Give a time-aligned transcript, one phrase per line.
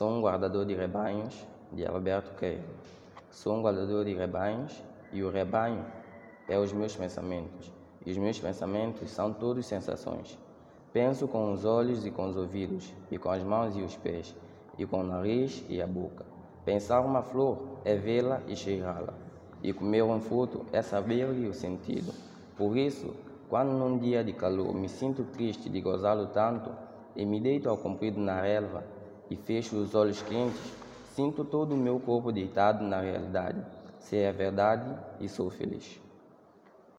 [0.00, 2.64] Sou um guardador de rebanhos, de Alberto Queiro.
[3.30, 5.84] Sou um guardador de rebanhos e o rebanho
[6.48, 7.70] é os meus pensamentos.
[8.06, 10.38] E os meus pensamentos são todos sensações.
[10.90, 14.34] Penso com os olhos e com os ouvidos, e com as mãos e os pés,
[14.78, 16.24] e com o nariz e a boca.
[16.64, 19.12] Pensar uma flor é vê-la e cheirá-la,
[19.62, 22.14] e comer um fruto é saber-lhe o sentido.
[22.56, 23.14] Por isso,
[23.50, 26.70] quando num dia de calor me sinto triste de gozá-lo tanto,
[27.14, 28.82] e me deito ao comprido na relva,
[29.30, 30.60] e fecho os olhos quentes,
[31.14, 33.62] sinto todo o meu corpo deitado na realidade.
[34.00, 36.00] Se é verdade, e sou feliz.